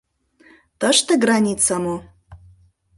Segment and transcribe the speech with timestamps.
[0.79, 1.95] Тыште граница мо?